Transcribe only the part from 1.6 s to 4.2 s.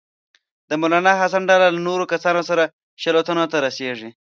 له نورو کسانو سره شلو تنو ته رسیږي.